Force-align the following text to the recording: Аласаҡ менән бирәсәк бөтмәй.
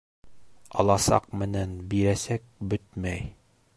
Аласаҡ 0.83 1.27
менән 1.41 1.75
бирәсәк 1.93 2.49
бөтмәй. 2.73 3.23